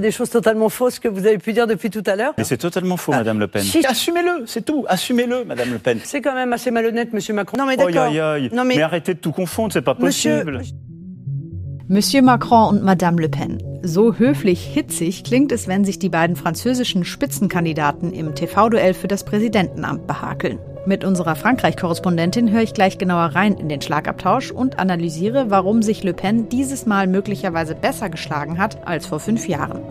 [0.00, 2.34] des choses totalement fausses que vous avez pu dire depuis tout à l'heure.
[2.38, 3.62] Mais c'est totalement faux, Madame Le Pen.
[3.62, 3.84] Si.
[3.86, 4.84] Assumez-le, c'est tout.
[4.88, 5.98] Assumez-le, Madame Le Pen.
[6.02, 7.56] C'est quand même assez malhonnête, Monsieur Macron.
[7.58, 8.10] Non mais d'accord.
[8.10, 8.64] Mais...
[8.64, 8.82] mais...
[8.82, 10.58] arrêtez de tout confondre, c'est pas possible.
[10.58, 10.74] Monsieur...
[11.88, 13.58] Monsieur Macron Madame Le Pen.
[13.86, 19.24] So höflich hitzig klingt es, wenn sich die beiden französischen Spitzenkandidaten im TV-Duell für das
[19.26, 20.58] Präsidentenamt behakeln.
[20.86, 26.02] Mit unserer Frankreich-Korrespondentin höre ich gleich genauer rein in den Schlagabtausch und analysiere, warum sich
[26.02, 29.82] Le Pen dieses Mal möglicherweise besser geschlagen hat als vor fünf Jahren.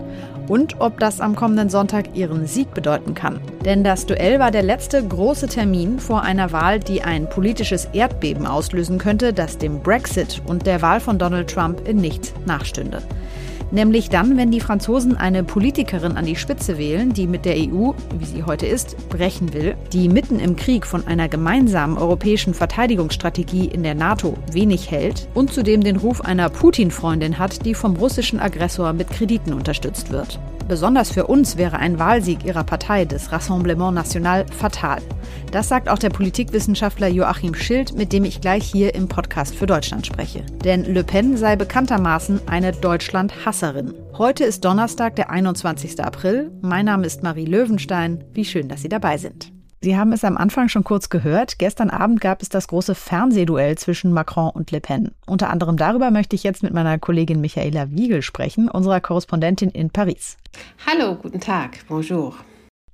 [0.48, 3.40] Und ob das am kommenden Sonntag ihren Sieg bedeuten kann.
[3.64, 8.48] Denn das Duell war der letzte große Termin vor einer Wahl, die ein politisches Erdbeben
[8.48, 13.04] auslösen könnte, das dem Brexit und der Wahl von Donald Trump in nichts nachstünde.
[13.74, 17.94] Nämlich dann, wenn die Franzosen eine Politikerin an die Spitze wählen, die mit der EU,
[18.20, 23.66] wie sie heute ist, brechen will, die mitten im Krieg von einer gemeinsamen europäischen Verteidigungsstrategie
[23.66, 28.40] in der NATO wenig hält und zudem den Ruf einer Putin-Freundin hat, die vom russischen
[28.40, 30.40] Aggressor mit Krediten unterstützt wird.
[30.68, 35.02] Besonders für uns wäre ein Wahlsieg ihrer Partei, des Rassemblement National, fatal.
[35.52, 39.68] Das sagt auch der Politikwissenschaftler Joachim Schild, mit dem ich gleich hier im Podcast für
[39.68, 40.44] Deutschland spreche.
[40.64, 43.94] Denn Le Pen sei bekanntermaßen eine Deutschland-Hasserin.
[44.18, 46.04] Heute ist Donnerstag, der 21.
[46.04, 46.52] April.
[46.62, 48.24] Mein Name ist Marie Löwenstein.
[48.34, 49.53] Wie schön, dass Sie dabei sind.
[49.84, 51.60] Sie haben es am Anfang schon kurz gehört.
[51.60, 55.12] Gestern Abend gab es das große Fernsehduell zwischen Macron und Le Pen.
[55.26, 59.90] Unter anderem darüber möchte ich jetzt mit meiner Kollegin Michaela Wiegel sprechen, unserer Korrespondentin in
[59.90, 60.38] Paris.
[60.88, 61.80] Hallo, guten Tag.
[61.90, 62.34] Bonjour.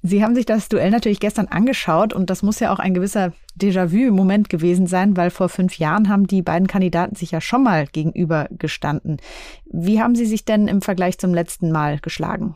[0.01, 3.33] Sie haben sich das Duell natürlich gestern angeschaut und das muss ja auch ein gewisser
[3.61, 7.85] Déjà-vu-Moment gewesen sein, weil vor fünf Jahren haben die beiden Kandidaten sich ja schon mal
[7.85, 9.17] gegenüber gestanden.
[9.65, 12.55] Wie haben Sie sich denn im Vergleich zum letzten Mal geschlagen?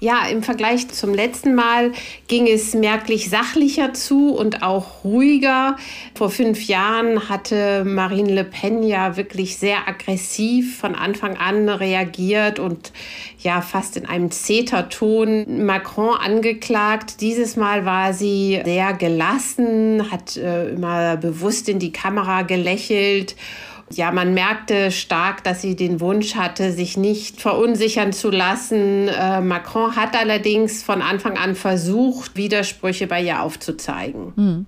[0.00, 1.92] Ja, im Vergleich zum letzten Mal
[2.26, 5.76] ging es merklich sachlicher zu und auch ruhiger.
[6.14, 12.58] Vor fünf Jahren hatte Marine Le Pen ja wirklich sehr aggressiv von Anfang an reagiert
[12.58, 12.92] und
[13.38, 17.20] ja fast in einem Zeterton Macron angeklagt.
[17.20, 23.36] Dieses Mal war sie sehr gelassen, hat äh, immer bewusst in die Kamera gelächelt
[23.92, 29.08] ja, man merkte stark, dass sie den Wunsch hatte, sich nicht verunsichern zu lassen.
[29.08, 34.32] Äh, Macron hat allerdings von Anfang an versucht, Widersprüche bei ihr aufzuzeigen.
[34.36, 34.66] Hm.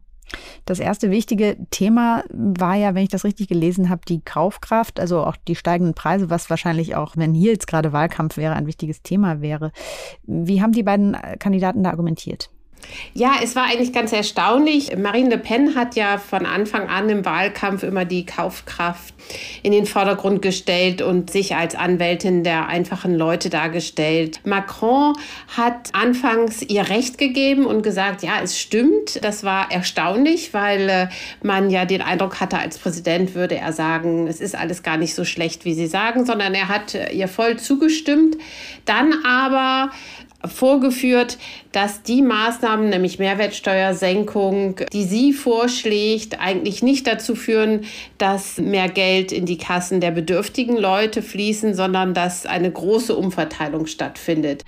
[0.64, 5.20] Das erste wichtige Thema war ja, wenn ich das richtig gelesen habe, die Kaufkraft, also
[5.24, 9.02] auch die steigenden Preise, was wahrscheinlich auch, wenn hier jetzt gerade Wahlkampf wäre, ein wichtiges
[9.02, 9.72] Thema wäre.
[10.22, 12.50] Wie haben die beiden Kandidaten da argumentiert?
[13.14, 14.96] Ja, es war eigentlich ganz erstaunlich.
[14.96, 19.14] Marine Le Pen hat ja von Anfang an im Wahlkampf immer die Kaufkraft
[19.62, 24.40] in den Vordergrund gestellt und sich als Anwältin der einfachen Leute dargestellt.
[24.44, 25.14] Macron
[25.56, 29.22] hat anfangs ihr Recht gegeben und gesagt, ja, es stimmt.
[29.22, 31.08] Das war erstaunlich, weil äh,
[31.42, 35.14] man ja den Eindruck hatte, als Präsident würde er sagen, es ist alles gar nicht
[35.14, 38.36] so schlecht, wie Sie sagen, sondern er hat äh, ihr voll zugestimmt.
[38.84, 39.90] Dann aber
[40.44, 41.38] vorgeführt,
[41.72, 47.82] dass die Maßnahmen, nämlich Mehrwertsteuersenkung, die sie vorschlägt, eigentlich nicht dazu führen,
[48.18, 53.86] dass mehr Geld in die Kassen der bedürftigen Leute fließen, sondern dass eine große Umverteilung
[53.86, 54.64] stattfindet.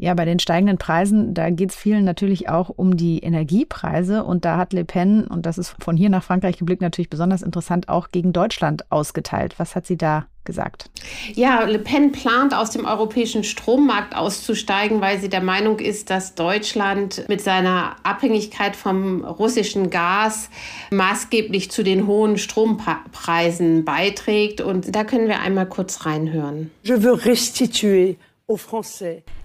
[0.00, 4.22] Ja, bei den steigenden Preisen, da geht es vielen natürlich auch um die Energiepreise.
[4.22, 7.42] Und da hat Le Pen, und das ist von hier nach Frankreich geblickt natürlich besonders
[7.42, 9.56] interessant, auch gegen Deutschland ausgeteilt.
[9.58, 10.90] Was hat sie da gesagt?
[11.34, 16.34] Ja, Le Pen plant aus dem europäischen Strommarkt auszusteigen, weil sie der Meinung ist, dass
[16.34, 20.48] Deutschland mit seiner Abhängigkeit vom russischen Gas
[20.90, 24.60] maßgeblich zu den hohen Strompreisen beiträgt.
[24.60, 26.70] Und da können wir einmal kurz reinhören.
[26.82, 28.16] Je veux restituer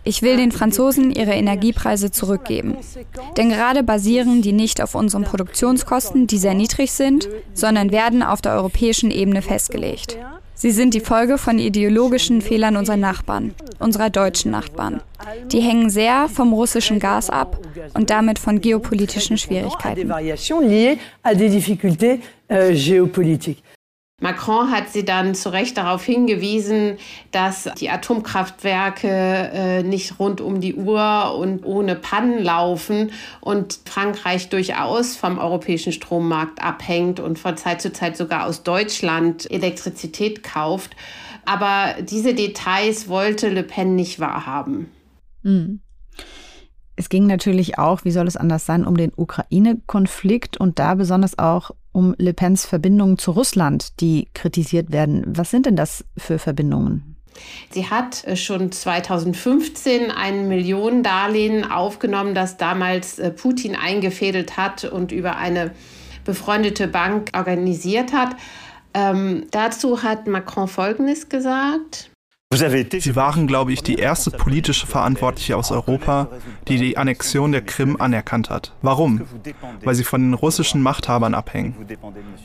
[0.06, 2.78] ich will den Franzosen ihre Energiepreise zurückgeben.
[3.36, 8.42] Denn gerade basieren die nicht auf unseren Produktionskosten, die sehr niedrig sind, sondern werden auf
[8.42, 10.18] der europäischen Ebene festgelegt.
[10.64, 15.02] Sie sind die Folge von ideologischen Fehlern unserer Nachbarn, unserer deutschen Nachbarn.
[15.52, 17.60] Die hängen sehr vom russischen Gas ab
[17.96, 20.10] und damit von geopolitischen Schwierigkeiten.
[24.24, 26.96] Macron hat sie dann zu Recht darauf hingewiesen,
[27.32, 33.12] dass die Atomkraftwerke äh, nicht rund um die Uhr und ohne Pannen laufen
[33.42, 39.52] und Frankreich durchaus vom europäischen Strommarkt abhängt und von Zeit zu Zeit sogar aus Deutschland
[39.52, 40.96] Elektrizität kauft.
[41.44, 44.90] Aber diese Details wollte Le Pen nicht wahrhaben.
[45.42, 45.82] Mhm.
[46.96, 51.38] Es ging natürlich auch, wie soll es anders sein, um den Ukraine-Konflikt und da besonders
[51.38, 55.24] auch um Le Pens Verbindungen zu Russland, die kritisiert werden.
[55.26, 57.16] Was sind denn das für Verbindungen?
[57.72, 65.12] Sie hat äh, schon 2015 ein Millionendarlehen aufgenommen, das damals äh, Putin eingefädelt hat und
[65.12, 65.72] über eine
[66.26, 68.36] befreundete Bank organisiert hat.
[68.94, 72.13] Ähm, dazu hat Macron Folgendes gesagt.
[72.58, 76.28] Sie waren, glaube ich, die erste politische Verantwortliche aus Europa,
[76.68, 78.74] die die Annexion der Krim anerkannt hat.
[78.82, 79.22] Warum?
[79.84, 81.76] Weil sie von den russischen Machthabern abhängen,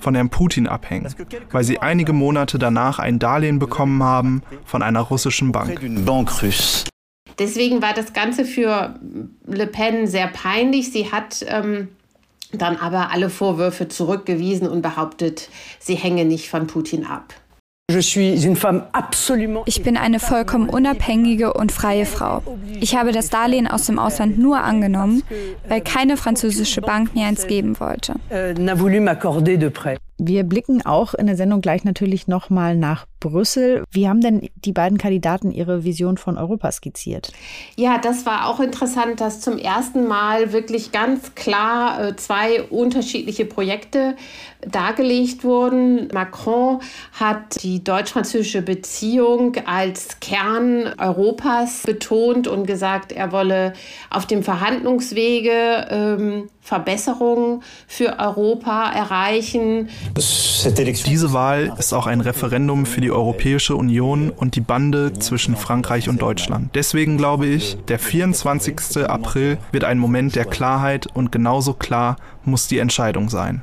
[0.00, 1.12] von Herrn Putin abhängen,
[1.50, 5.80] weil sie einige Monate danach ein Darlehen bekommen haben von einer russischen Bank.
[7.38, 8.98] Deswegen war das Ganze für
[9.46, 10.90] Le Pen sehr peinlich.
[10.90, 11.88] Sie hat ähm,
[12.52, 17.34] dann aber alle Vorwürfe zurückgewiesen und behauptet, sie hänge nicht von Putin ab.
[19.64, 22.42] Ich bin eine vollkommen unabhängige und freie Frau.
[22.80, 25.22] Ich habe das Darlehen aus dem Ausland nur angenommen,
[25.68, 28.16] weil keine französische Bank mir eins geben wollte.
[30.20, 33.84] Wir blicken auch in der Sendung gleich natürlich nochmal nach Brüssel.
[33.90, 37.32] Wie haben denn die beiden Kandidaten ihre Vision von Europa skizziert?
[37.76, 43.44] Ja, das war auch interessant, dass zum ersten Mal wirklich ganz klar äh, zwei unterschiedliche
[43.44, 44.16] Projekte
[44.60, 46.08] dargelegt wurden.
[46.12, 46.80] Macron
[47.12, 53.72] hat die deutsch-französische Beziehung als Kern Europas betont und gesagt, er wolle
[54.10, 59.88] auf dem Verhandlungswege ähm, Verbesserungen für Europa erreichen.
[60.14, 66.10] Diese Wahl ist auch ein Referendum für die Europäische Union und die Bande zwischen Frankreich
[66.10, 66.74] und Deutschland.
[66.74, 69.08] Deswegen glaube ich, der 24.
[69.08, 73.62] April wird ein Moment der Klarheit und genauso klar muss die Entscheidung sein.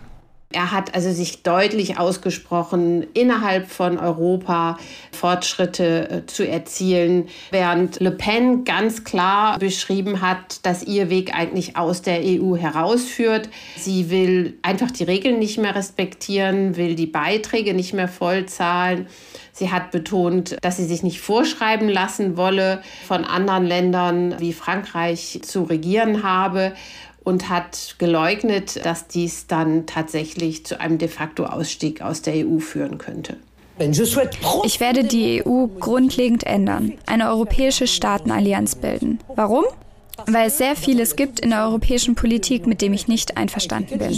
[0.51, 4.77] Er hat also sich deutlich ausgesprochen, innerhalb von Europa
[5.12, 11.77] Fortschritte äh, zu erzielen, während Le Pen ganz klar beschrieben hat, dass ihr Weg eigentlich
[11.77, 13.50] aus der EU herausführt.
[13.75, 19.07] Sie will einfach die Regeln nicht mehr respektieren, will die Beiträge nicht mehr vollzahlen.
[19.51, 25.39] Sie hat betont, dass sie sich nicht vorschreiben lassen wolle, von anderen Ländern wie Frankreich
[25.44, 26.74] zu regieren habe
[27.25, 32.60] und hat geleugnet, dass dies dann tatsächlich zu einem de facto Ausstieg aus der EU
[32.60, 33.36] führen könnte.
[34.63, 39.19] Ich werde die EU grundlegend ändern, eine europäische Staatenallianz bilden.
[39.36, 39.66] Warum?
[40.27, 44.13] Weil es sehr vieles gibt in der europäischen Politik, mit dem ich nicht einverstanden bin.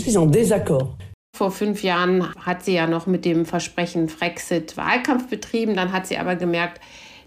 [1.35, 5.75] Vor fünf Jahren hat sie ja noch mit dem Versprechen Frexit Wahlkampf betrieben.
[5.75, 6.81] Dann hat sie aber gemerkt,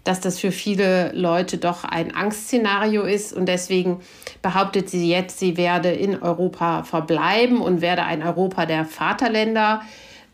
[0.05, 3.33] dass das für viele Leute doch ein Angstszenario ist.
[3.33, 4.01] Und deswegen
[4.43, 9.83] behauptet sie jetzt, sie werde in Europa verbleiben und werde ein Europa der Vaterländer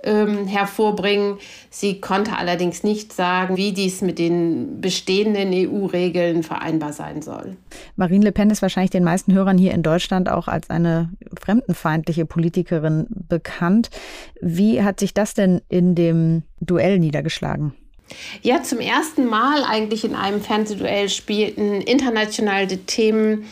[0.06, 1.38] ähm, hervorbringen.
[1.70, 7.56] Sie konnte allerdings nicht sagen, wie dies mit den bestehenden EU-Regeln vereinbar sein soll.
[7.96, 12.24] Marine Le Pen ist wahrscheinlich den meisten Hörern hier in Deutschland auch als eine fremdenfeindliche
[12.24, 13.90] Politikerin bekannt.
[14.40, 17.74] Wie hat sich das denn in dem Duell niedergeschlagen?
[18.42, 23.46] Ja, zum ersten Mal eigentlich in einem Fernsehduell spielten internationale Themen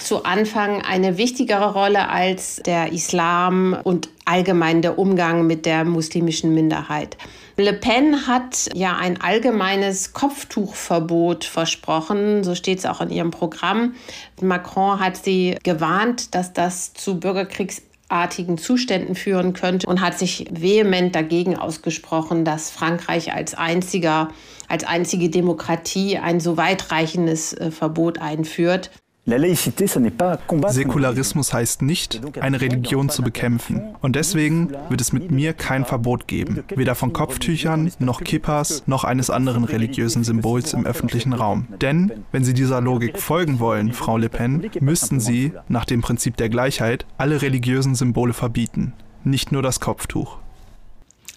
[0.00, 6.54] zu Anfang eine wichtigere Rolle als der Islam und allgemein der Umgang mit der muslimischen
[6.54, 7.16] Minderheit.
[7.56, 13.94] Le Pen hat ja ein allgemeines Kopftuchverbot versprochen, so steht es auch in ihrem Programm.
[14.40, 20.46] Macron hat sie gewarnt, dass das zu Bürgerkriegs artigen Zuständen führen könnte und hat sich
[20.50, 24.28] vehement dagegen ausgesprochen, dass Frankreich als einziger,
[24.68, 28.90] als einzige Demokratie ein so weitreichendes äh, Verbot einführt.
[29.26, 33.94] Säkularismus heißt nicht, eine Religion zu bekämpfen.
[34.00, 36.64] Und deswegen wird es mit mir kein Verbot geben.
[36.74, 41.68] Weder von Kopftüchern, noch Kippas, noch eines anderen religiösen Symbols im öffentlichen Raum.
[41.80, 46.36] Denn, wenn Sie dieser Logik folgen wollen, Frau Le Pen, müssten Sie, nach dem Prinzip
[46.38, 48.94] der Gleichheit, alle religiösen Symbole verbieten.
[49.22, 50.38] Nicht nur das Kopftuch.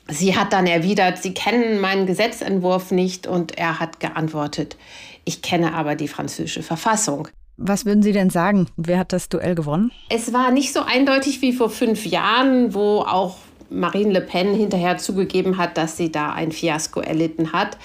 [0.08, 4.78] Sie hat dann erwidert, Sie kennen meinen Gesetzentwurf nicht und er hat geantwortet,
[5.26, 7.30] ich kenne aber die französische Verfassung.
[7.58, 8.68] Was würden Sie denn sagen?
[8.78, 9.92] Wer hat das Duell gewonnen?
[10.10, 13.38] Es war nicht so eindeutig wie vor fünf Jahren, wo auch
[13.70, 17.78] Marine Le Pen hinterher zugegeben hat, dass sie da ein Fiasko erlitten hat.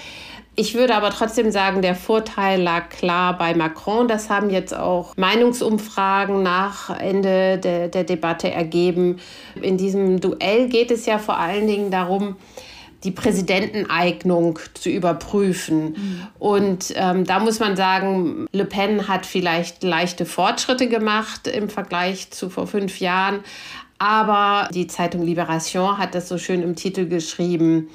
[0.55, 4.09] Ich würde aber trotzdem sagen, der Vorteil lag klar bei Macron.
[4.09, 9.19] Das haben jetzt auch Meinungsumfragen nach Ende der, der Debatte ergeben.
[9.61, 12.35] In diesem Duell geht es ja vor allen Dingen darum,
[13.03, 15.83] die Präsidenteneignung zu überprüfen.
[15.83, 16.27] Mhm.
[16.37, 22.31] Und ähm, da muss man sagen, Le Pen hat vielleicht leichte Fortschritte gemacht im Vergleich
[22.31, 23.39] zu vor fünf Jahren.
[23.99, 27.89] Aber die Zeitung Libération hat das so schön im Titel geschrieben.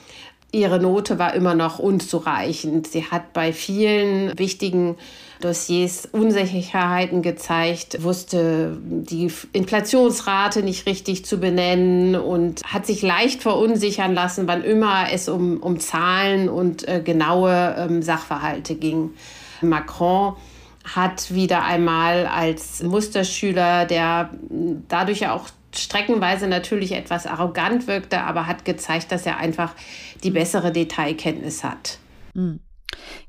[0.52, 2.87] Ihre Note war immer noch unzureichend.
[2.87, 4.96] Sie hat bei vielen wichtigen
[5.45, 14.15] Dossiers Unsicherheiten gezeigt, wusste die Inflationsrate nicht richtig zu benennen und hat sich leicht verunsichern
[14.15, 19.11] lassen, wann immer es um, um Zahlen und äh, genaue ähm, Sachverhalte ging.
[19.61, 20.35] Macron
[20.85, 24.31] hat wieder einmal als Musterschüler, der
[24.89, 29.75] dadurch ja auch streckenweise natürlich etwas arrogant wirkte, aber hat gezeigt, dass er einfach
[30.23, 31.99] die bessere Detailkenntnis hat.
[32.33, 32.61] Mhm.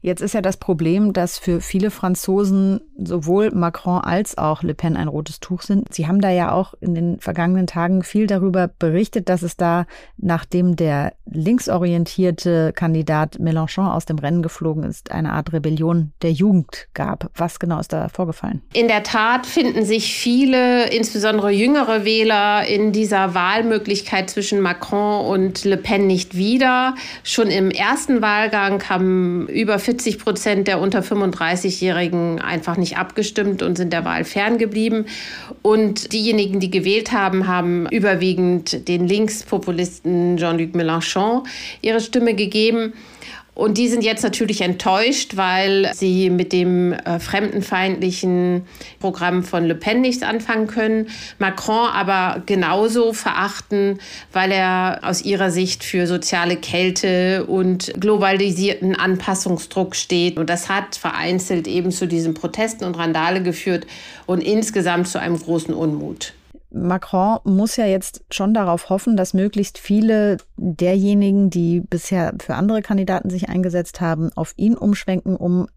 [0.01, 4.97] Jetzt ist ja das Problem, dass für viele Franzosen sowohl Macron als auch Le Pen
[4.97, 5.93] ein rotes Tuch sind.
[5.93, 9.85] Sie haben da ja auch in den vergangenen Tagen viel darüber berichtet, dass es da,
[10.17, 16.87] nachdem der linksorientierte Kandidat Mélenchon aus dem Rennen geflogen ist, eine Art Rebellion der Jugend
[16.93, 17.29] gab.
[17.35, 18.61] Was genau ist da vorgefallen?
[18.73, 25.65] In der Tat finden sich viele, insbesondere jüngere Wähler, in dieser Wahlmöglichkeit zwischen Macron und
[25.65, 26.95] Le Pen nicht wieder.
[27.23, 33.77] Schon im ersten Wahlgang haben über 40 Prozent der unter 35-Jährigen einfach nicht abgestimmt und
[33.77, 35.05] sind der Wahl ferngeblieben.
[35.61, 41.43] Und diejenigen, die gewählt haben, haben überwiegend den Linkspopulisten Jean-Luc Mélenchon
[41.81, 42.93] ihre Stimme gegeben.
[43.55, 48.67] Und die sind jetzt natürlich enttäuscht, weil sie mit dem äh, fremdenfeindlichen
[48.99, 51.07] Programm von Le Pen nichts anfangen können.
[51.39, 53.99] Macron aber genauso verachten,
[54.33, 60.37] weil er aus ihrer Sicht für soziale Kälte und globalisierten Anpassungsdruck steht.
[60.37, 63.87] Und das hat vereinzelt eben zu diesen Protesten und Randale geführt
[64.25, 66.33] und insgesamt zu einem großen Unmut.
[66.75, 72.81] Macron muss ja jetzt schon darauf hoffen, dass möglichst viele derjenigen, die bisher für andere
[72.81, 75.67] Kandidaten sich eingesetzt haben, auf ihn umschwenken, um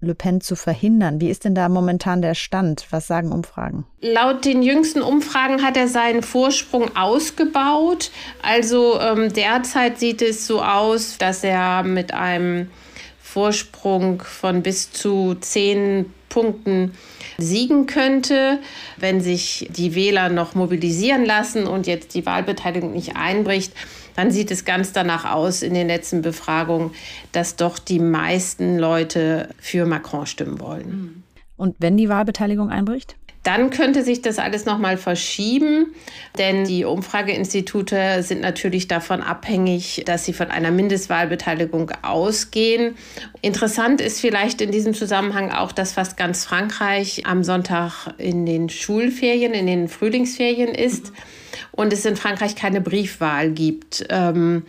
[0.00, 1.20] Le Pen zu verhindern.
[1.20, 2.86] Wie ist denn da momentan der Stand?
[2.90, 3.86] Was sagen Umfragen?
[4.00, 8.10] Laut den jüngsten Umfragen hat er seinen Vorsprung ausgebaut.
[8.42, 12.68] Also ähm, derzeit sieht es so aus, dass er mit einem
[13.18, 16.90] Vorsprung von bis zu zehn Punkten
[17.38, 18.58] siegen könnte,
[18.96, 23.72] wenn sich die Wähler noch mobilisieren lassen und jetzt die Wahlbeteiligung nicht einbricht.
[24.16, 26.90] Dann sieht es ganz danach aus in den letzten Befragungen,
[27.30, 31.22] dass doch die meisten Leute für Macron stimmen wollen.
[31.56, 33.14] Und wenn die Wahlbeteiligung einbricht?
[33.44, 35.94] Dann könnte sich das alles nochmal verschieben,
[36.38, 42.96] denn die Umfrageinstitute sind natürlich davon abhängig, dass sie von einer Mindestwahlbeteiligung ausgehen.
[43.42, 48.70] Interessant ist vielleicht in diesem Zusammenhang auch, dass fast ganz Frankreich am Sonntag in den
[48.70, 51.12] Schulferien, in den Frühlingsferien ist
[51.70, 54.06] und es in Frankreich keine Briefwahl gibt.
[54.08, 54.64] Ähm,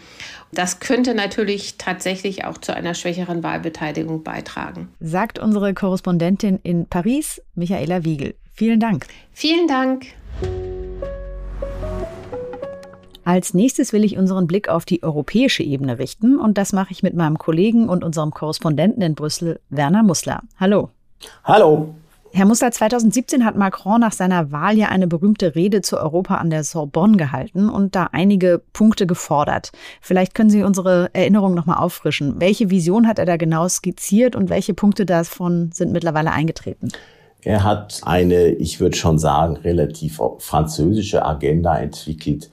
[0.51, 4.89] das könnte natürlich tatsächlich auch zu einer schwächeren Wahlbeteiligung beitragen.
[4.99, 8.35] Sagt unsere Korrespondentin in Paris, Michaela Wiegel.
[8.57, 9.07] Vielen Dank.
[9.33, 10.05] Vielen Dank.
[13.25, 17.03] Als nächstes will ich unseren Blick auf die europäische Ebene richten und das mache ich
[17.03, 20.43] mit meinem Kollegen und unserem Korrespondenten in Brüssel, Werner Mussler.
[20.57, 20.89] Hallo.
[21.43, 21.95] Hallo.
[22.31, 26.49] Herr Muster, 2017 hat Macron nach seiner Wahl ja eine berühmte Rede zu Europa an
[26.49, 29.73] der Sorbonne gehalten und da einige Punkte gefordert.
[29.99, 32.39] Vielleicht können Sie unsere Erinnerung nochmal auffrischen.
[32.39, 36.89] Welche Vision hat er da genau skizziert und welche Punkte davon sind mittlerweile eingetreten?
[37.45, 42.49] Er hat eine, ich würde schon sagen, relativ französische Agenda entwickelt.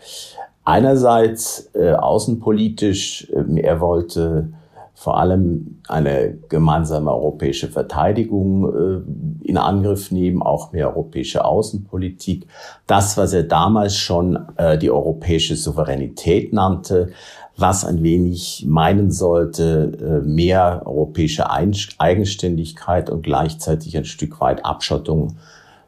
[0.64, 4.52] Einerseits äh, außenpolitisch, äh, er wollte
[4.94, 12.46] vor allem eine gemeinsame europäische Verteidigung äh, in Angriff nehmen, auch mehr europäische Außenpolitik.
[12.86, 17.12] Das, was er damals schon äh, die europäische Souveränität nannte,
[17.56, 25.36] was ein wenig meinen sollte, äh, mehr europäische Eigenständigkeit und gleichzeitig ein Stück weit Abschottung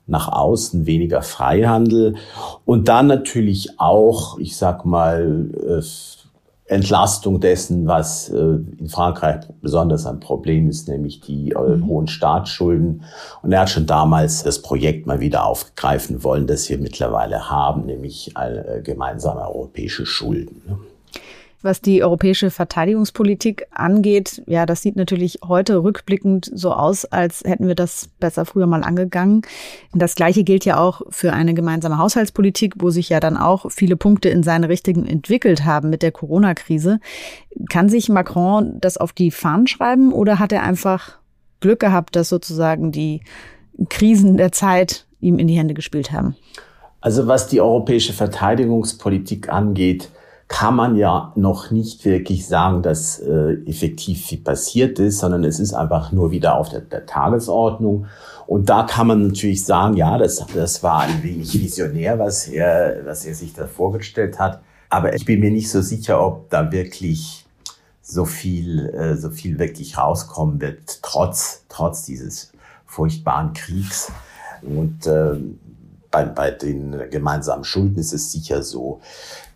[0.07, 2.17] nach außen, weniger Freihandel
[2.67, 5.83] und dann natürlich auch, ich sag mal, äh,
[6.67, 11.87] Entlastung dessen, was äh, in Frankreich besonders ein Problem ist, nämlich die mhm.
[11.87, 13.03] hohen Staatsschulden.
[13.43, 17.85] Und er hat schon damals das Projekt mal wieder aufgreifen wollen, das wir mittlerweile haben,
[17.85, 18.33] nämlich
[18.83, 20.63] gemeinsame europäische Schulden.
[21.65, 27.67] Was die europäische Verteidigungspolitik angeht, ja, das sieht natürlich heute rückblickend so aus, als hätten
[27.67, 29.41] wir das besser früher mal angegangen.
[29.95, 33.97] Das Gleiche gilt ja auch für eine gemeinsame Haushaltspolitik, wo sich ja dann auch viele
[33.97, 37.01] Punkte in seine Richtung entwickelt haben mit der Corona-Krise.
[37.71, 41.17] Kann sich Macron das auf die Fahnen schreiben oder hat er einfach
[41.61, 43.23] Glück gehabt, dass sozusagen die
[43.89, 46.37] Krisen der Zeit ihm in die Hände gespielt haben?
[47.01, 50.11] Also was die europäische Verteidigungspolitik angeht,
[50.55, 55.59] kann man ja noch nicht wirklich sagen, dass äh, effektiv viel passiert ist, sondern es
[55.59, 58.07] ist einfach nur wieder auf der, der Tagesordnung.
[58.47, 63.05] Und da kann man natürlich sagen, ja, das, das war ein wenig visionär, was er,
[63.05, 64.61] was er sich da vorgestellt hat.
[64.91, 67.45] Aber ich bin mir nicht so sicher, ob da wirklich
[68.01, 72.53] so viel, äh, so viel wirklich rauskommen wird, trotz, trotz dieses
[72.87, 74.13] furchtbaren Kriegs.
[74.63, 75.35] Und äh,
[76.15, 79.01] bei, bei den gemeinsamen Schulden ist es sicher so,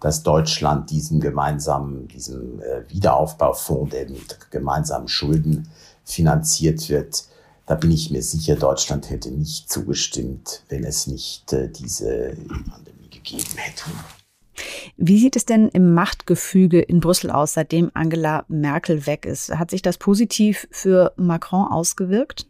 [0.00, 5.69] dass Deutschland diesen gemeinsamen, diesem äh, Wiederaufbaufonds, der mit gemeinsamen Schulden
[6.05, 7.25] finanziert wird,
[7.67, 12.37] da bin ich mir sicher, Deutschland hätte nicht zugestimmt, wenn es nicht äh, diese
[12.69, 13.85] Pandemie gegeben hätte.
[14.97, 19.55] Wie sieht es denn im Machtgefüge in Brüssel aus, seitdem Angela Merkel weg ist?
[19.57, 22.49] Hat sich das positiv für Macron ausgewirkt?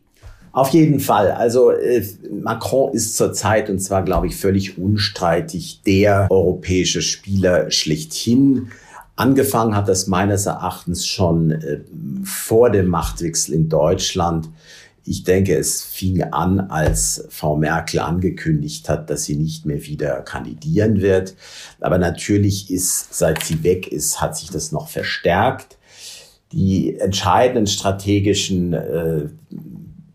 [0.53, 1.31] Auf jeden Fall.
[1.33, 8.69] Also äh, Macron ist zurzeit, und zwar glaube ich völlig unstreitig, der europäische Spieler schlechthin.
[9.17, 11.81] Angefangen hat das meines Erachtens schon äh,
[12.25, 14.49] vor dem Machtwechsel in Deutschland.
[15.05, 20.21] Ich denke, es fing an, als Frau Merkel angekündigt hat, dass sie nicht mehr wieder
[20.21, 21.35] kandidieren wird.
[21.81, 25.79] Aber natürlich ist, seit sie weg ist, hat sich das noch verstärkt.
[26.53, 29.29] Die entscheidenden strategischen äh,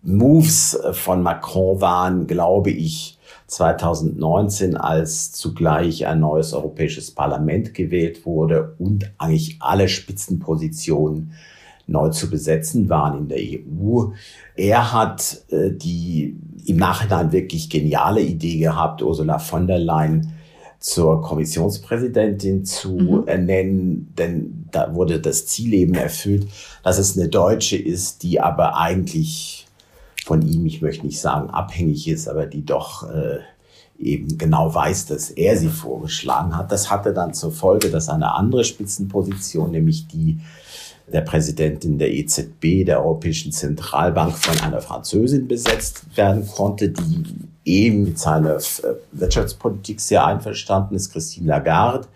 [0.03, 3.17] Moves von Macron waren, glaube ich,
[3.47, 11.33] 2019, als zugleich ein neues Europäisches Parlament gewählt wurde und eigentlich alle Spitzenpositionen
[11.87, 14.11] neu zu besetzen waren in der EU.
[14.55, 20.33] Er hat äh, die im Nachhinein wirklich geniale Idee gehabt, Ursula von der Leyen
[20.79, 23.27] zur Kommissionspräsidentin zu mhm.
[23.27, 26.47] ernennen, denn da wurde das Ziel eben erfüllt,
[26.83, 29.62] dass es eine Deutsche ist, die aber eigentlich
[30.23, 33.39] von ihm, ich möchte nicht sagen abhängig ist, aber die doch äh,
[33.99, 36.71] eben genau weiß, dass er sie vorgeschlagen hat.
[36.71, 40.39] Das hatte dann zur Folge, dass eine andere Spitzenposition, nämlich die
[41.11, 47.25] der Präsidentin der EZB, der Europäischen Zentralbank, von einer Französin besetzt werden konnte, die
[47.65, 48.57] eben mit seiner
[49.11, 52.07] Wirtschaftspolitik sehr einverstanden ist, Christine Lagarde.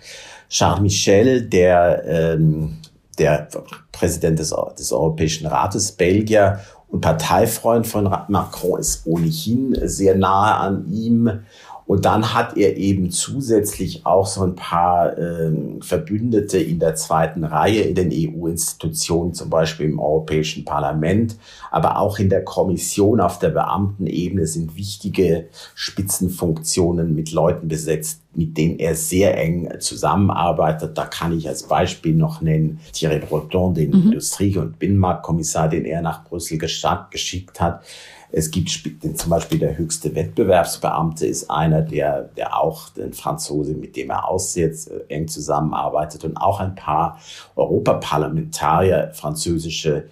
[0.50, 2.78] Charles Michel, der, ähm,
[3.18, 3.50] der
[3.92, 10.92] Präsident des, des Europäischen Rates, Belgier und Parteifreund von Macron ist ohnehin sehr nahe an
[10.92, 11.42] ihm.
[11.88, 17.46] Und dann hat er eben zusätzlich auch so ein paar äh, Verbündete in der zweiten
[17.46, 21.38] Reihe in den EU-Institutionen, zum Beispiel im Europäischen Parlament,
[21.72, 28.58] aber auch in der Kommission auf der Beamtenebene sind wichtige Spitzenfunktionen mit Leuten besetzt, mit
[28.58, 30.98] denen er sehr eng zusammenarbeitet.
[30.98, 34.08] Da kann ich als Beispiel noch nennen Thierry Breton, den mhm.
[34.08, 37.82] Industrie- und Binnenmarktkommissar, den er nach Brüssel geschickt hat.
[38.32, 43.96] Es gibt zum Beispiel der höchste Wettbewerbsbeamte ist einer, der, der auch den Franzose, mit
[43.96, 47.20] dem er aussetzt, äh, eng zusammenarbeitet und auch ein paar
[47.56, 50.10] Europaparlamentarier, französische,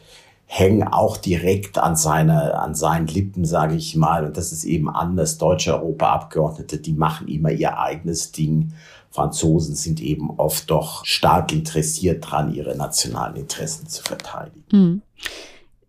[0.47, 4.25] hängen auch direkt an seine, an seinen Lippen, sage ich mal.
[4.25, 5.38] Und das ist eben anders.
[5.38, 8.73] Deutsche Europaabgeordnete, die machen immer ihr eigenes Ding.
[9.10, 14.63] Franzosen sind eben oft doch stark interessiert dran, ihre nationalen Interessen zu verteidigen.
[14.71, 15.01] Mhm.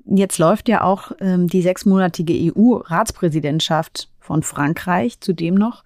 [0.09, 5.85] Jetzt läuft ja auch ähm, die sechsmonatige EU-Ratspräsidentschaft von Frankreich zudem noch.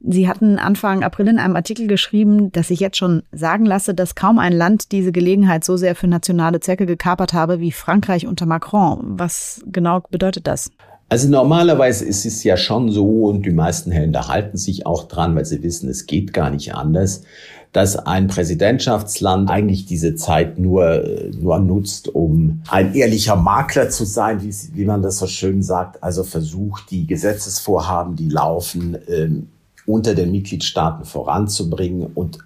[0.00, 4.14] Sie hatten Anfang April in einem Artikel geschrieben, dass ich jetzt schon sagen lasse, dass
[4.14, 8.46] kaum ein Land diese Gelegenheit so sehr für nationale Zwecke gekapert habe wie Frankreich unter
[8.46, 9.18] Macron.
[9.18, 10.70] Was genau bedeutet das?
[11.08, 15.34] Also normalerweise ist es ja schon so und die meisten Länder halten sich auch dran,
[15.34, 17.24] weil sie wissen, es geht gar nicht anders,
[17.72, 21.04] dass ein Präsidentschaftsland eigentlich diese Zeit nur,
[21.38, 26.02] nur nutzt, um ein ehrlicher Makler zu sein, wie, wie man das so schön sagt.
[26.02, 29.48] Also versucht, die Gesetzesvorhaben, die laufen, ähm,
[29.86, 32.38] unter den Mitgliedstaaten voranzubringen und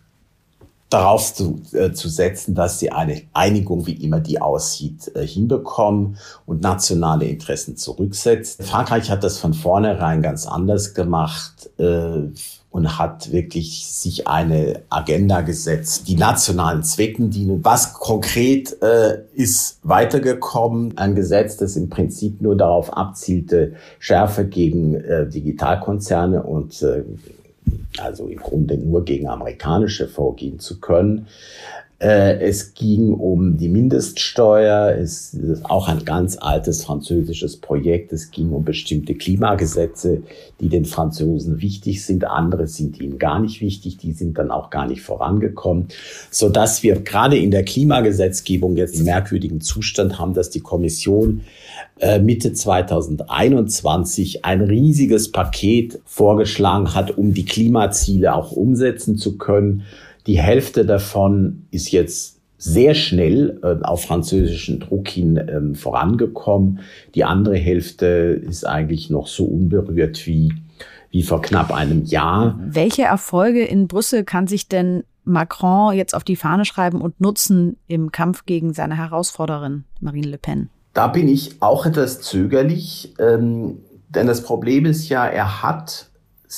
[0.95, 6.17] darauf zu, äh, zu setzen, dass sie eine Einigung, wie immer die aussieht, äh, hinbekommen
[6.47, 8.63] und nationale Interessen zurücksetzt.
[8.63, 11.71] Frankreich hat das von vornherein ganz anders gemacht.
[11.79, 12.29] Äh,
[12.75, 17.65] und hat wirklich sich eine Agenda gesetzt, die nationalen Zwecken dienen.
[17.65, 20.99] Was konkret äh, ist weitergekommen?
[20.99, 27.05] Ein Gesetz, das im Prinzip nur darauf abzielte, Schärfe gegen äh, Digitalkonzerne und äh,
[27.99, 31.29] also im Grunde nur gegen amerikanische vorgehen zu können.
[32.01, 34.97] Äh, es ging um die Mindeststeuer.
[34.99, 38.13] Es ist auch ein ganz altes französisches Projekt.
[38.13, 40.23] Es ging um bestimmte Klimagesetze,
[40.61, 42.25] die den Franzosen wichtig sind.
[42.25, 43.97] Andere sind ihnen gar nicht wichtig.
[43.99, 45.89] Die sind dann auch gar nicht vorangekommen,
[46.31, 51.43] so dass wir gerade in der Klimagesetzgebung jetzt einen merkwürdigen Zustand haben, dass die Kommission
[52.01, 59.85] äh, Mitte 2021 ein riesiges Paket vorgeschlagen hat, um die Klimaziele auch umsetzen zu können.
[60.27, 66.81] Die Hälfte davon ist jetzt sehr schnell äh, auf französischen Druck hin ähm, vorangekommen.
[67.15, 70.53] Die andere Hälfte ist eigentlich noch so unberührt wie,
[71.11, 72.59] wie vor knapp einem Jahr.
[72.65, 77.77] Welche Erfolge in Brüssel kann sich denn Macron jetzt auf die Fahne schreiben und nutzen
[77.87, 80.71] im Kampf gegen seine Herausforderin Marine Le Pen?
[80.95, 86.09] Da bin ich auch etwas zögerlich, ähm, denn das Problem ist ja, er hat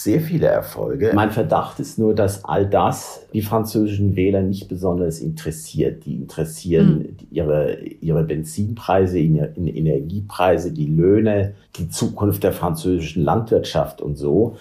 [0.02, 1.12] sehr viele Erfolge.
[1.14, 6.04] Mein Verdacht ist nur, dass all das die französischen Wähler nicht besonders interessiert.
[6.04, 7.16] Die interessieren mhm.
[7.30, 14.56] ihre, ihre Benzinpreise, ihre Energiepreise, die Löhne, die Zukunft der französischen Landwirtschaft und so.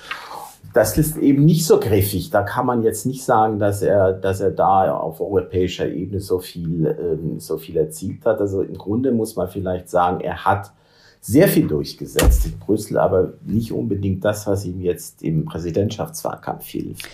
[0.73, 2.29] das ist eben nicht so griffig.
[2.29, 6.39] Da kann man jetzt nicht sagen, dass er, dass er da auf europäischer Ebene so
[6.39, 8.39] viel, ähm, so viel erzielt hat.
[8.39, 10.71] Also im Grunde muss man vielleicht sagen, er hat
[11.25, 17.09] sehr viel durchgesetzt in Brüssel, aber nicht unbedingt das, was ihm jetzt im Präsidentschaftswahlkampf hilft.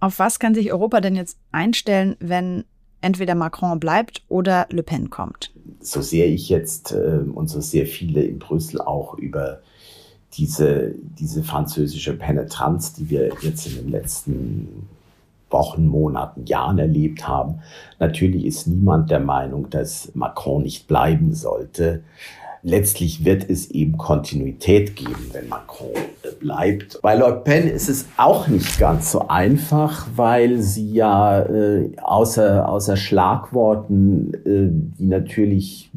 [0.00, 2.64] Auf was kann sich Europa denn jetzt einstellen, wenn
[3.02, 5.52] entweder Macron bleibt oder Le Pen kommt?
[5.80, 9.60] So sehr ich jetzt äh, und so sehr viele in Brüssel auch über
[10.32, 14.88] diese, diese französische Penetranz, die wir jetzt in den letzten
[15.50, 17.60] Wochen, Monaten, Jahren erlebt haben.
[17.98, 22.02] Natürlich ist niemand der Meinung, dass Macron nicht bleiben sollte
[22.62, 25.88] letztlich wird es eben Kontinuität geben, wenn Macron
[26.40, 27.00] bleibt.
[27.02, 32.68] Bei Le Pen ist es auch nicht ganz so einfach, weil sie ja äh, außer,
[32.68, 35.90] außer Schlagworten, äh, die natürlich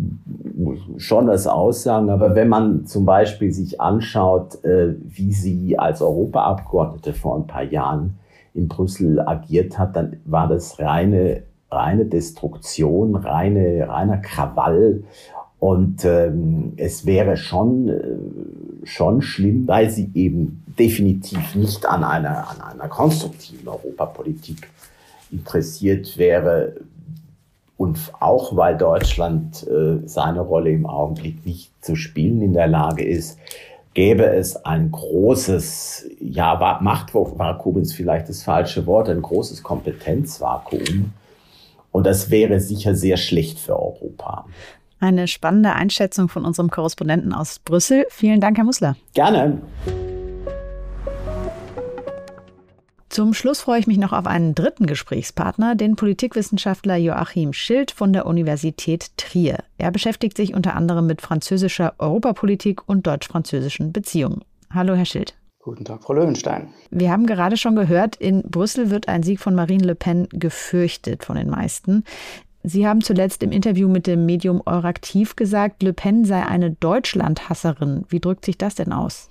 [0.97, 7.13] schon was aussagen, aber wenn man zum Beispiel sich anschaut, äh, wie sie als Europaabgeordnete
[7.13, 8.17] vor ein paar Jahren
[8.53, 15.03] in Brüssel agiert hat, dann war das reine reine Destruktion, reine, reiner Krawall
[15.65, 22.47] und ähm, es wäre schon, äh, schon schlimm, weil sie eben definitiv nicht an einer,
[22.51, 24.69] an einer konstruktiven Europapolitik
[25.31, 26.75] interessiert wäre.
[27.77, 33.03] Und auch weil Deutschland äh, seine Rolle im Augenblick nicht zu spielen in der Lage
[33.03, 33.39] ist,
[33.95, 41.11] gäbe es ein großes, ja, Machtvakuum ist vielleicht das falsche Wort, ein großes Kompetenzvakuum.
[41.91, 44.45] Und das wäre sicher sehr schlecht für Europa.
[44.99, 48.05] Eine spannende Einschätzung von unserem Korrespondenten aus Brüssel.
[48.09, 48.95] Vielen Dank, Herr Mussler.
[49.13, 49.61] Gerne.
[53.15, 58.11] Zum Schluss freue ich mich noch auf einen dritten Gesprächspartner, den Politikwissenschaftler Joachim Schild von
[58.11, 59.59] der Universität Trier.
[59.77, 64.43] Er beschäftigt sich unter anderem mit französischer Europapolitik und deutsch-französischen Beziehungen.
[64.69, 65.33] Hallo, Herr Schild.
[65.65, 66.67] Guten Tag, Frau Löwenstein.
[66.91, 71.23] Wir haben gerade schon gehört, in Brüssel wird ein Sieg von Marine Le Pen gefürchtet
[71.23, 72.03] von den meisten.
[72.67, 78.05] Sie haben zuletzt im Interview mit dem Medium Euraktiv gesagt, Le Pen sei eine Deutschlandhasserin.
[78.09, 79.29] Wie drückt sich das denn aus?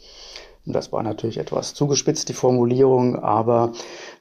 [0.67, 3.73] Das war natürlich etwas zugespitzt, die Formulierung, aber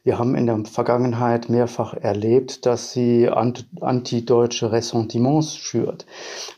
[0.03, 6.05] wir haben in der Vergangenheit mehrfach erlebt, dass sie antideutsche Ressentiments schürt.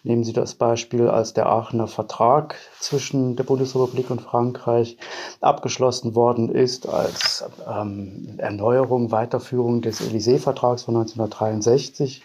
[0.02, 4.98] Nehmen Sie das Beispiel, als der Aachener Vertrag zwischen der Bundesrepublik und Frankreich
[5.40, 12.24] abgeschlossen worden ist, als ähm, Erneuerung, Weiterführung des Élysée-Vertrags von 1963.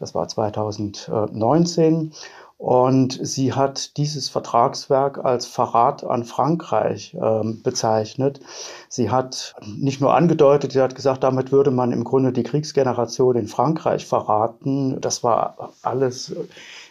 [0.00, 2.12] Das war 2019.
[2.58, 8.40] Und sie hat dieses Vertragswerk als Verrat an Frankreich ähm, bezeichnet.
[8.88, 13.36] Sie hat nicht nur angedeutet, sie hat gesagt, damit würde man im Grunde die Kriegsgeneration
[13.36, 15.00] in Frankreich verraten.
[15.02, 16.34] Das war alles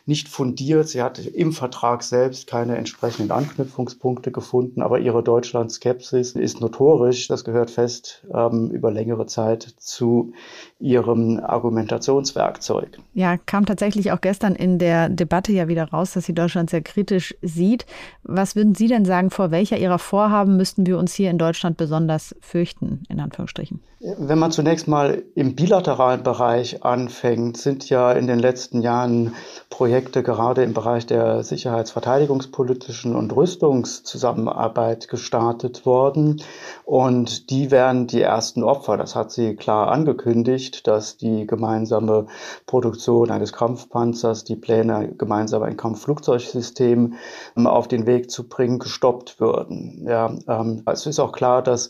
[0.07, 0.87] nicht fundiert.
[0.87, 7.27] Sie hat im Vertrag selbst keine entsprechenden Anknüpfungspunkte gefunden, aber ihre Deutschland-Skepsis ist notorisch.
[7.27, 10.33] Das gehört fest ähm, über längere Zeit zu
[10.79, 12.99] ihrem Argumentationswerkzeug.
[13.13, 16.81] Ja, kam tatsächlich auch gestern in der Debatte ja wieder raus, dass sie Deutschland sehr
[16.81, 17.85] kritisch sieht.
[18.23, 21.77] Was würden Sie denn sagen, vor welcher Ihrer Vorhaben müssten wir uns hier in Deutschland
[21.77, 23.81] besonders fürchten, in Anführungsstrichen?
[24.07, 29.33] Wenn man zunächst mal im bilateralen Bereich anfängt, sind ja in den letzten Jahren
[29.71, 36.43] Projekte gerade im Bereich der sicherheitsverteidigungspolitischen und Rüstungszusammenarbeit gestartet worden.
[36.83, 38.95] Und die wären die ersten Opfer.
[38.95, 42.27] Das hat sie klar angekündigt, dass die gemeinsame
[42.67, 47.15] Produktion eines Kampfpanzers, die Pläne, gemeinsam ein Kampfflugzeugsystem
[47.57, 50.05] ähm, auf den Weg zu bringen, gestoppt würden.
[50.07, 51.89] Ja, ähm, es ist auch klar, dass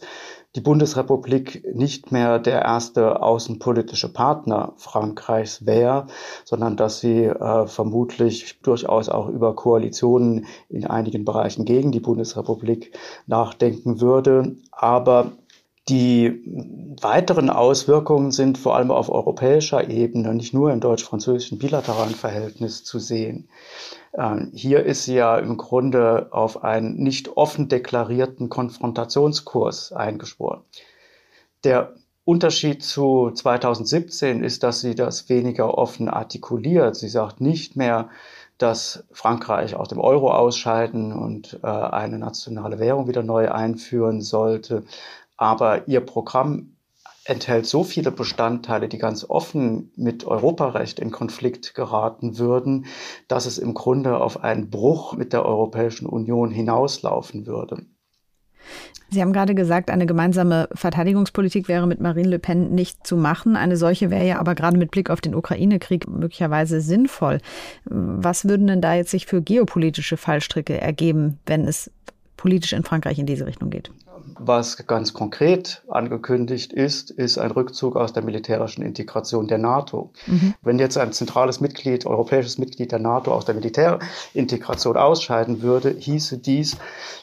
[0.56, 6.08] die Bundesrepublik nicht mehr der erste außenpolitische Partner Frankreichs wäre,
[6.46, 12.98] sondern dass sie äh, vermutlich durchaus auch über Koalitionen in einigen Bereichen gegen die Bundesrepublik
[13.28, 14.56] nachdenken würde.
[14.72, 15.34] Aber
[15.88, 16.42] die
[17.00, 22.98] weiteren Auswirkungen sind vor allem auf europäischer Ebene, nicht nur im deutsch-französischen bilateralen Verhältnis zu
[22.98, 23.50] sehen.
[24.18, 30.62] Ähm, hier ist sie ja im Grunde auf einen nicht offen deklarierten Konfrontationskurs eingeschworen.
[31.64, 31.94] Der
[32.24, 36.96] Unterschied zu 2017 ist, dass sie das weniger offen artikuliert.
[36.96, 38.10] Sie sagt nicht mehr,
[38.58, 44.84] dass Frankreich aus dem Euro ausscheiden und äh, eine nationale Währung wieder neu einführen sollte.
[45.38, 46.76] Aber ihr Programm
[47.26, 52.86] enthält so viele Bestandteile, die ganz offen mit Europarecht in Konflikt geraten würden,
[53.28, 57.86] dass es im Grunde auf einen Bruch mit der Europäischen Union hinauslaufen würde.
[59.10, 63.56] Sie haben gerade gesagt, eine gemeinsame Verteidigungspolitik wäre mit Marine Le Pen nicht zu machen.
[63.56, 67.40] Eine solche wäre ja aber gerade mit Blick auf den Ukraine-Krieg möglicherweise sinnvoll.
[67.86, 71.92] Was würden denn da jetzt sich für geopolitische Fallstricke ergeben, wenn es
[72.46, 73.92] politisch in Frankreich in diese Richtung geht.
[74.38, 80.12] Was ganz konkret angekündigt ist, ist ein Rückzug aus der militärischen Integration der NATO.
[80.28, 80.54] Mhm.
[80.62, 86.38] Wenn jetzt ein zentrales Mitglied, europäisches Mitglied der NATO aus der Militärintegration ausscheiden würde, hieße
[86.38, 86.78] dies,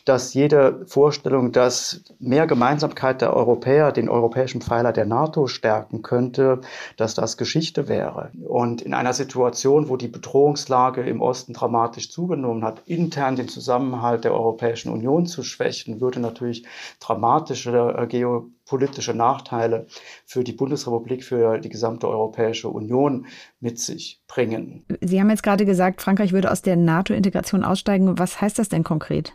[0.04, 6.60] dass jede Vorstellung, dass mehr Gemeinsamkeit der Europäer den europäischen Pfeiler der NATO stärken könnte,
[6.96, 8.30] dass das Geschichte wäre.
[8.46, 14.24] Und in einer Situation, wo die Bedrohungslage im Osten dramatisch zugenommen hat, intern den Zusammenhalt
[14.24, 16.64] der Europäischen Union zu schwächen, würde natürlich
[17.00, 19.86] dramatische äh, geopolitische Nachteile
[20.26, 23.26] für die Bundesrepublik, für die gesamte Europäische Union
[23.60, 24.84] mit sich bringen.
[25.00, 28.18] Sie haben jetzt gerade gesagt, Frankreich würde aus der NATO-Integration aussteigen.
[28.18, 29.34] Was heißt das denn konkret?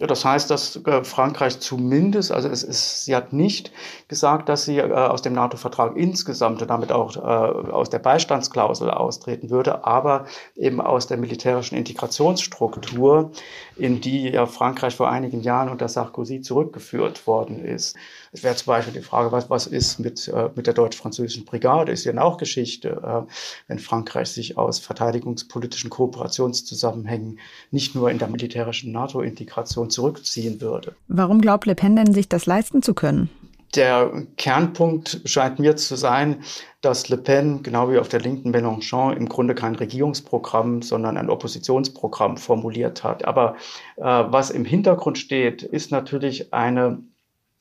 [0.00, 3.72] Ja, das heißt, dass äh, Frankreich zumindest, also es ist, sie hat nicht
[4.06, 9.50] gesagt, dass sie äh, aus dem NATO-Vertrag insgesamt und damit auch aus der Beistandsklausel austreten
[9.50, 13.32] würde, aber eben aus der militärischen Integrationsstruktur,
[13.78, 17.96] in die ja Frankreich vor einigen Jahren unter Sarkozy zurückgeführt worden ist.
[18.32, 21.92] Es wäre zum Beispiel die Frage, was, was ist mit, äh, mit der deutsch-französischen Brigade?
[21.92, 23.32] Ist ja auch Geschichte, äh,
[23.68, 27.38] wenn Frankreich sich aus verteidigungspolitischen Kooperationszusammenhängen
[27.70, 30.94] nicht nur in der militärischen NATO-Integration zurückziehen würde.
[31.06, 33.30] Warum glaubt Le Pen denn, sich das leisten zu können?
[33.74, 36.42] Der Kernpunkt scheint mir zu sein,
[36.80, 41.28] dass Le Pen, genau wie auf der linken Mélenchon, im Grunde kein Regierungsprogramm, sondern ein
[41.28, 43.24] Oppositionsprogramm formuliert hat.
[43.24, 43.56] Aber
[43.96, 47.02] äh, was im Hintergrund steht, ist natürlich eine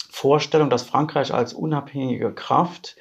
[0.10, 2.96] Vorstellung, dass Frankreich als unabhängige Kraft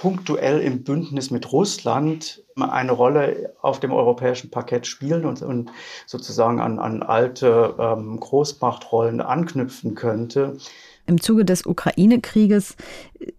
[0.00, 5.72] punktuell im Bündnis mit Russland eine Rolle auf dem europäischen Parkett spielen und, und
[6.06, 10.56] sozusagen an, an alte ähm, Großmachtrollen anknüpfen könnte.
[11.06, 12.76] Im Zuge des Ukraine-Krieges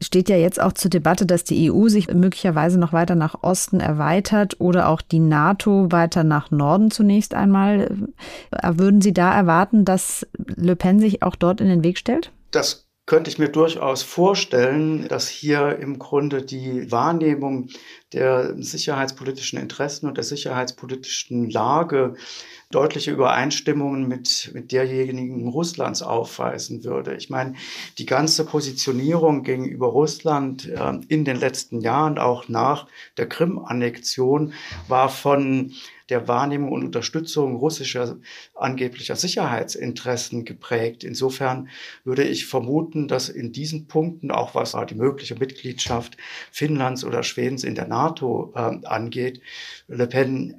[0.01, 3.79] steht ja jetzt auch zur Debatte, dass die EU sich möglicherweise noch weiter nach Osten
[3.79, 7.89] erweitert oder auch die NATO weiter nach Norden zunächst einmal.
[8.51, 12.31] Würden Sie da erwarten, dass Le Pen sich auch dort in den Weg stellt?
[12.51, 17.67] Das könnte ich mir durchaus vorstellen, dass hier im Grunde die Wahrnehmung
[18.13, 22.15] der sicherheitspolitischen Interessen und der sicherheitspolitischen Lage
[22.73, 27.15] deutliche Übereinstimmungen mit, mit derjenigen Russlands aufweisen würde.
[27.15, 27.53] Ich meine,
[27.97, 34.53] die ganze Positionierung gegenüber Russland äh, in den letzten Jahren, auch nach der Krim-Annexion,
[34.87, 35.73] war von
[36.09, 38.17] der Wahrnehmung und Unterstützung russischer
[38.55, 41.03] angeblicher Sicherheitsinteressen geprägt.
[41.03, 41.69] Insofern
[42.03, 46.17] würde ich vermuten, dass in diesen Punkten, auch was die mögliche Mitgliedschaft
[46.51, 49.41] Finnlands oder Schwedens in der NATO äh, angeht,
[49.87, 50.55] Le Pen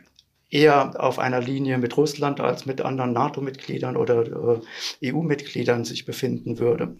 [0.54, 4.60] eher auf einer Linie mit Russland als mit anderen NATO-Mitgliedern oder
[5.02, 6.94] äh, EU-Mitgliedern sich befinden würde.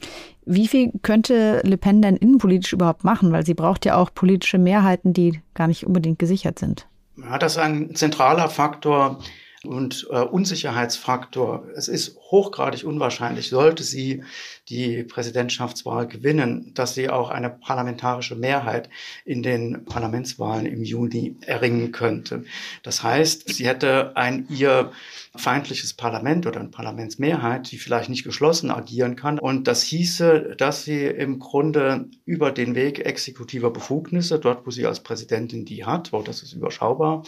[0.45, 3.31] Wie viel könnte Le Pen denn innenpolitisch überhaupt machen?
[3.31, 6.89] Weil sie braucht ja auch politische Mehrheiten, die gar nicht unbedingt gesichert sind.
[7.17, 9.21] Ja, das ist ein zentraler Faktor
[9.65, 11.65] und äh, Unsicherheitsfaktor.
[11.77, 14.25] Es ist hochgradig unwahrscheinlich, sollte sie
[14.69, 18.91] die Präsidentschaftswahl gewinnen, dass sie auch eine parlamentarische Mehrheit
[19.25, 22.45] in den Parlamentswahlen im Juni erringen könnte.
[22.83, 24.91] Das heißt, sie hätte ein ihr
[25.37, 29.39] feindliches Parlament oder eine Parlamentsmehrheit, die vielleicht nicht geschlossen agieren kann.
[29.39, 34.87] Und das hieße, dass sie im Grunde über den Weg exekutiver Befugnisse, dort wo sie
[34.87, 37.25] als Präsidentin die hat, wo das ist überschaubar,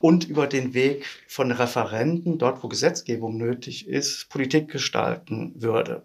[0.00, 6.02] und über den Weg von Referenten, dort wo Gesetzgebung nötig ist, Politik gestalten würde.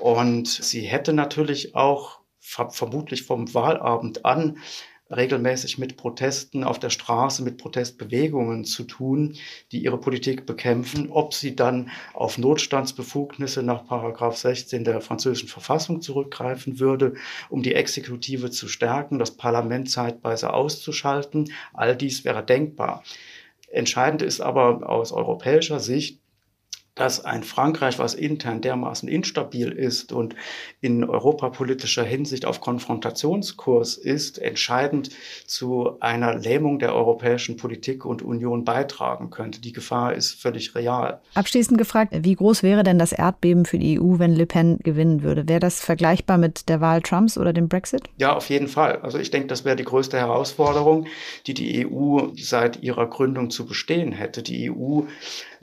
[0.00, 4.58] Und sie hätte natürlich auch vermutlich vom Wahlabend an
[5.14, 9.36] regelmäßig mit Protesten auf der Straße, mit Protestbewegungen zu tun,
[9.70, 11.10] die ihre Politik bekämpfen.
[11.10, 17.14] Ob sie dann auf Notstandsbefugnisse nach Paragraph 16 der französischen Verfassung zurückgreifen würde,
[17.48, 23.04] um die Exekutive zu stärken, das Parlament zeitweise auszuschalten, all dies wäre denkbar.
[23.68, 26.20] Entscheidend ist aber aus europäischer Sicht,
[26.96, 30.34] dass ein Frankreich, was intern dermaßen instabil ist und
[30.80, 35.10] in europapolitischer Hinsicht auf Konfrontationskurs ist, entscheidend
[35.46, 39.60] zu einer Lähmung der europäischen Politik und Union beitragen könnte.
[39.60, 41.20] Die Gefahr ist völlig real.
[41.34, 45.22] Abschließend gefragt, wie groß wäre denn das Erdbeben für die EU, wenn Le Pen gewinnen
[45.22, 45.46] würde?
[45.48, 48.04] Wäre das vergleichbar mit der Wahl Trumps oder dem Brexit?
[48.16, 49.00] Ja, auf jeden Fall.
[49.02, 51.06] Also ich denke, das wäre die größte Herausforderung,
[51.46, 54.42] die die EU seit ihrer Gründung zu bestehen hätte.
[54.42, 55.02] Die EU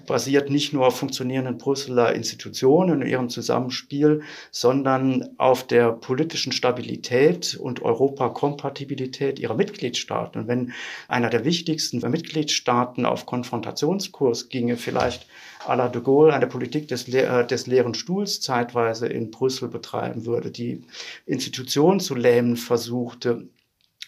[0.05, 7.55] basiert nicht nur auf funktionierenden Brüsseler Institutionen und ihrem Zusammenspiel, sondern auf der politischen Stabilität
[7.55, 10.41] und Europakompatibilität ihrer Mitgliedstaaten.
[10.41, 10.73] Und wenn
[11.07, 15.27] einer der wichtigsten Mitgliedstaaten auf Konfrontationskurs ginge, vielleicht
[15.65, 19.69] à la de Gaulle eine Politik des, Le äh, des leeren Stuhls zeitweise in Brüssel
[19.69, 20.83] betreiben würde, die
[21.25, 23.47] Institutionen zu lähmen versuchte,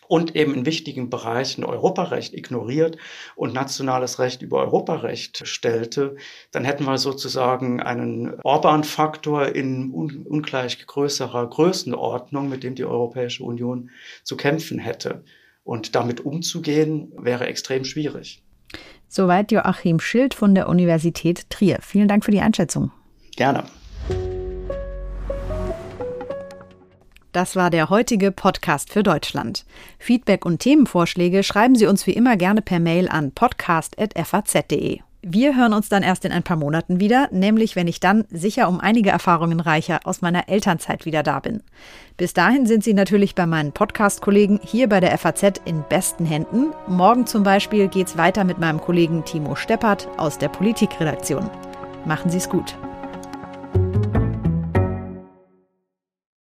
[0.07, 2.97] und eben in wichtigen Bereichen Europarecht ignoriert
[3.35, 6.15] und nationales Recht über Europarecht stellte,
[6.51, 13.43] dann hätten wir sozusagen einen Orban-Faktor in un ungleich größerer Größenordnung, mit dem die Europäische
[13.43, 13.89] Union
[14.23, 15.23] zu kämpfen hätte.
[15.63, 18.43] Und damit umzugehen, wäre extrem schwierig.
[19.07, 21.79] Soweit Joachim Schild von der Universität Trier.
[21.81, 22.91] Vielen Dank für die Einschätzung.
[23.35, 23.63] Gerne.
[27.36, 29.65] Das war der heutige Podcast für Deutschland.
[30.00, 35.00] Feedback und Themenvorschläge schreiben Sie uns wie immer gerne per Mail an podcast.faz.de.
[35.21, 38.69] Wir hören uns dann erst in ein paar Monaten wieder, nämlich wenn ich dann sicher
[38.69, 41.62] um einige Erfahrungen reicher aus meiner Elternzeit wieder da bin.
[42.15, 46.67] Bis dahin sind Sie natürlich bei meinen Podcast-Kollegen hier bei der FAZ in besten Händen.
[46.88, 51.50] Morgen zum Beispiel geht's weiter mit meinem Kollegen Timo Steppert aus der Politikredaktion.
[52.06, 52.78] Machen Sie es gut.